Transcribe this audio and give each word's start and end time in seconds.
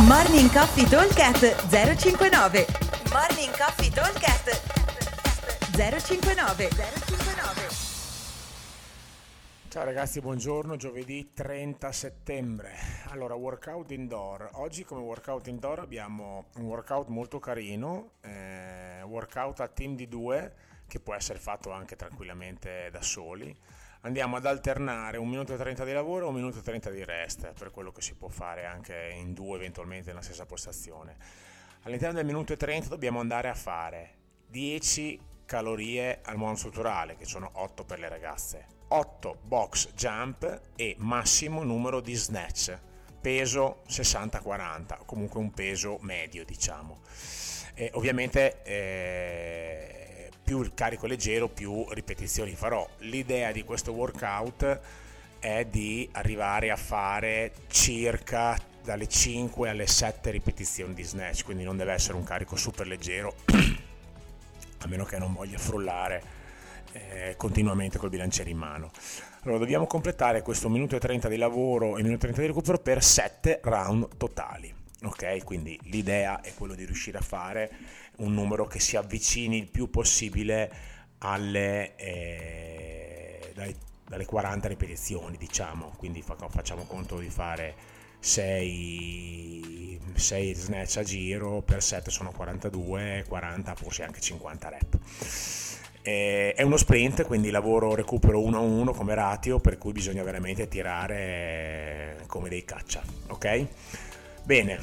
Morning 0.00 0.50
Coffee 0.50 0.88
Talkcast 0.88 1.68
059 1.68 2.66
Morning 3.12 3.54
Coffee 3.54 3.90
Talkcast 3.90 4.48
059 5.76 6.68
059 6.70 7.68
Ciao 9.68 9.84
ragazzi, 9.84 10.20
buongiorno, 10.20 10.76
giovedì 10.76 11.32
30 11.34 11.92
settembre. 11.92 12.74
Allora, 13.08 13.34
workout 13.34 13.90
indoor. 13.90 14.48
Oggi 14.54 14.84
come 14.84 15.02
workout 15.02 15.46
indoor 15.48 15.80
abbiamo 15.80 16.46
un 16.56 16.64
workout 16.64 17.08
molto 17.08 17.38
carino, 17.38 18.12
eh, 18.22 19.02
workout 19.02 19.60
a 19.60 19.68
team 19.68 19.94
di 19.94 20.08
due 20.08 20.54
che 20.88 21.00
può 21.00 21.14
essere 21.14 21.38
fatto 21.38 21.70
anche 21.70 21.96
tranquillamente 21.96 22.88
da 22.90 23.02
soli. 23.02 23.54
Andiamo 24.04 24.34
ad 24.34 24.46
alternare 24.46 25.16
un 25.16 25.28
minuto 25.28 25.54
e 25.54 25.56
30 25.56 25.84
di 25.84 25.92
lavoro 25.92 26.24
e 26.24 26.28
un 26.28 26.34
minuto 26.34 26.58
e 26.58 26.62
30 26.62 26.90
di 26.90 27.04
rest, 27.04 27.52
per 27.52 27.70
quello 27.70 27.92
che 27.92 28.02
si 28.02 28.14
può 28.14 28.26
fare 28.26 28.64
anche 28.64 29.14
in 29.16 29.32
due 29.32 29.56
eventualmente 29.56 30.08
nella 30.08 30.22
stessa 30.22 30.44
postazione. 30.44 31.16
All'interno 31.82 32.16
del 32.16 32.24
minuto 32.24 32.52
e 32.52 32.56
30 32.56 32.88
dobbiamo 32.88 33.20
andare 33.20 33.48
a 33.48 33.54
fare 33.54 34.14
10 34.48 35.20
calorie 35.44 36.18
al 36.24 36.36
monostrutturale, 36.36 37.14
che 37.14 37.26
sono 37.26 37.48
8 37.52 37.84
per 37.84 38.00
le 38.00 38.08
ragazze, 38.08 38.66
8 38.88 39.38
box 39.44 39.92
jump 39.92 40.62
e 40.74 40.96
massimo 40.98 41.62
numero 41.62 42.00
di 42.00 42.14
snatch, 42.14 42.76
peso 43.20 43.84
60-40, 43.88 45.04
comunque 45.06 45.38
un 45.38 45.52
peso 45.52 45.98
medio 46.00 46.44
diciamo. 46.44 47.02
E 47.74 47.88
ovviamente 47.94 48.62
eh, 48.64 50.01
più 50.42 50.60
il 50.62 50.72
carico 50.74 51.06
leggero, 51.06 51.48
più 51.48 51.86
ripetizioni 51.90 52.54
farò. 52.54 52.88
L'idea 52.98 53.52
di 53.52 53.64
questo 53.64 53.92
workout 53.92 54.80
è 55.38 55.64
di 55.64 56.08
arrivare 56.12 56.70
a 56.70 56.76
fare 56.76 57.52
circa 57.68 58.58
dalle 58.82 59.08
5 59.08 59.68
alle 59.68 59.86
7 59.86 60.30
ripetizioni 60.30 60.94
di 60.94 61.02
snatch, 61.02 61.44
quindi 61.44 61.64
non 61.64 61.76
deve 61.76 61.92
essere 61.92 62.16
un 62.16 62.24
carico 62.24 62.56
super 62.56 62.86
leggero, 62.86 63.34
a 64.78 64.86
meno 64.86 65.04
che 65.04 65.18
non 65.18 65.32
voglia 65.32 65.58
frullare 65.58 66.22
eh, 66.92 67.34
continuamente 67.36 67.98
col 67.98 68.10
bilanciere 68.10 68.50
in 68.50 68.58
mano. 68.58 68.90
Allora 69.42 69.58
dobbiamo 69.58 69.86
completare 69.86 70.42
questo 70.42 70.68
minuto 70.68 70.96
e 70.96 71.00
30 71.00 71.28
di 71.28 71.36
lavoro 71.36 71.96
e 71.96 72.02
minuto 72.02 72.26
e 72.26 72.30
30 72.30 72.40
di 72.40 72.46
recupero 72.46 72.78
per 72.78 73.02
7 73.02 73.60
round 73.62 74.16
totali. 74.16 74.81
Ok, 75.04 75.42
quindi 75.44 75.78
l'idea 75.84 76.40
è 76.40 76.54
quello 76.54 76.74
di 76.74 76.84
riuscire 76.84 77.18
a 77.18 77.22
fare 77.22 77.70
un 78.18 78.32
numero 78.32 78.66
che 78.66 78.78
si 78.78 78.96
avvicini 78.96 79.58
il 79.58 79.68
più 79.68 79.90
possibile 79.90 80.70
alle, 81.18 81.96
eh, 81.96 83.52
dalle, 83.54 83.74
dalle 84.06 84.24
40 84.24 84.68
ripetizioni, 84.68 85.36
diciamo, 85.36 85.92
quindi 85.96 86.22
facciamo 86.22 86.84
conto 86.84 87.18
di 87.18 87.28
fare 87.28 87.74
6, 88.20 89.98
6 90.14 90.54
snatch 90.54 90.96
a 90.98 91.02
giro 91.02 91.60
per 91.62 91.82
7 91.82 92.08
sono 92.10 92.30
42, 92.30 93.24
40, 93.26 93.74
forse 93.74 94.04
anche 94.04 94.20
50 94.20 94.68
rep. 94.68 94.98
Eh, 96.02 96.52
è 96.54 96.62
uno 96.62 96.76
sprint, 96.76 97.24
quindi 97.26 97.50
lavoro 97.50 97.96
recupero 97.96 98.40
1 98.40 98.56
a 98.56 98.60
1 98.60 98.92
come 98.92 99.14
ratio, 99.14 99.58
per 99.58 99.78
cui 99.78 99.90
bisogna 99.90 100.22
veramente 100.22 100.68
tirare 100.68 102.22
come 102.28 102.48
dei 102.48 102.64
caccia, 102.64 103.02
ok? 103.28 103.66
Bene, 104.44 104.76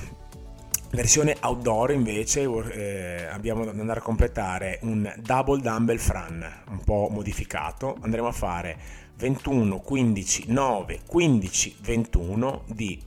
versione 0.91 1.35
outdoor 1.41 1.91
invece 1.91 2.43
eh, 2.43 3.25
abbiamo 3.25 3.65
da 3.65 3.71
andare 3.71 3.99
a 3.99 4.01
completare 4.01 4.79
un 4.83 5.13
double 5.17 5.59
dumbbell 5.59 5.97
fran 5.97 6.63
un 6.69 6.81
po' 6.85 7.09
modificato. 7.11 7.97
Andremo 7.99 8.27
a 8.27 8.31
fare 8.31 8.77
21 9.17 9.81
15 9.81 10.45
9 10.47 10.99
15 11.05 11.75
21 11.81 12.63
di 12.67 13.01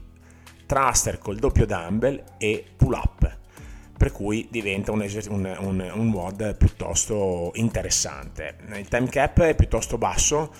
thruster 0.67 1.17
col 1.17 1.37
doppio 1.37 1.65
dumbbell 1.65 2.23
e 2.37 2.63
pull 2.77 2.93
up 2.93 3.37
per 3.97 4.11
cui 4.11 4.47
diventa 4.51 4.91
un, 4.91 5.03
un, 5.29 5.57
un, 5.59 5.91
un 5.95 6.07
mod 6.07 6.55
piuttosto 6.55 7.49
interessante. 7.55 8.57
Il 8.75 8.87
time 8.89 9.07
cap 9.07 9.41
è 9.41 9.55
piuttosto 9.55 9.97
basso 9.97 10.53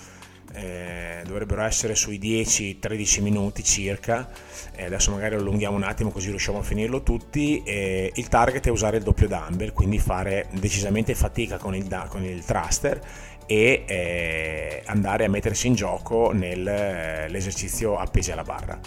eh, 0.54 1.22
dovrebbero 1.26 1.62
essere 1.62 1.94
sui 1.94 2.18
10-13 2.18 3.22
minuti 3.22 3.62
circa, 3.64 4.30
eh, 4.74 4.84
adesso 4.84 5.10
magari 5.10 5.34
allunghiamo 5.34 5.76
un 5.76 5.82
attimo 5.82 6.10
così 6.10 6.28
riusciamo 6.30 6.58
a 6.58 6.62
finirlo 6.62 7.02
tutti, 7.02 7.62
eh, 7.64 8.12
il 8.14 8.28
target 8.28 8.66
è 8.66 8.70
usare 8.70 8.98
il 8.98 9.02
doppio 9.02 9.28
dumbbell, 9.28 9.72
quindi 9.72 9.98
fare 9.98 10.46
decisamente 10.52 11.14
fatica 11.14 11.58
con 11.58 11.74
il, 11.74 12.06
con 12.08 12.24
il 12.24 12.44
thruster 12.44 13.00
e 13.46 13.84
eh, 13.86 14.82
andare 14.86 15.24
a 15.24 15.28
mettersi 15.28 15.66
in 15.66 15.74
gioco 15.74 16.32
nell'esercizio 16.32 17.98
appesi 17.98 18.30
alla 18.30 18.44
barra. 18.44 18.78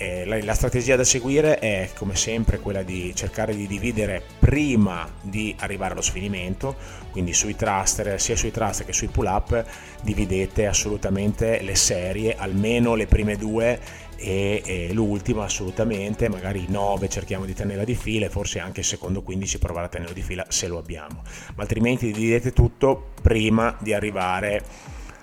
Eh, 0.00 0.24
la, 0.26 0.40
la, 0.44 0.54
strategia 0.54 0.94
da 0.94 1.02
seguire 1.02 1.58
è 1.58 1.90
come 1.96 2.14
sempre 2.14 2.60
quella 2.60 2.84
di 2.84 3.12
cercare 3.16 3.56
di 3.56 3.66
dividere 3.66 4.22
prima 4.38 5.10
di 5.20 5.52
arrivare 5.58 5.94
allo 5.94 6.02
sfinimento, 6.02 6.76
quindi 7.10 7.32
sui 7.32 7.56
thruster, 7.56 8.20
sia 8.20 8.36
sui 8.36 8.52
thruster 8.52 8.86
che 8.86 8.92
sui 8.92 9.08
pull 9.08 9.26
up, 9.26 9.64
dividete 10.02 10.66
assolutamente 10.66 11.60
le 11.62 11.74
serie, 11.74 12.36
almeno 12.36 12.94
le 12.94 13.06
prime 13.08 13.34
due 13.34 13.80
e, 14.14 14.62
e 14.64 14.92
l'ultima 14.92 15.44
assolutamente, 15.44 16.28
magari 16.28 16.66
9 16.68 17.08
cerchiamo 17.08 17.44
di 17.44 17.54
tenerla 17.54 17.82
di 17.82 17.96
fila 17.96 18.26
e 18.26 18.30
forse 18.30 18.60
anche 18.60 18.80
il 18.80 18.86
secondo 18.86 19.22
15 19.22 19.58
provare 19.58 19.86
a 19.86 19.88
tenerlo 19.88 20.14
di 20.14 20.22
fila 20.22 20.44
se 20.48 20.68
lo 20.68 20.78
abbiamo, 20.78 21.24
ma 21.56 21.62
altrimenti 21.62 22.12
dividete 22.12 22.52
tutto 22.52 23.10
prima 23.20 23.76
di 23.80 23.92
arrivare 23.92 24.62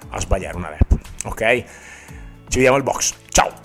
a 0.09 0.19
sbagliare 0.19 0.57
una 0.57 0.69
rep, 0.69 0.97
ok? 1.23 1.63
Ci 2.49 2.57
vediamo 2.57 2.75
al 2.75 2.83
box, 2.83 3.13
ciao! 3.29 3.64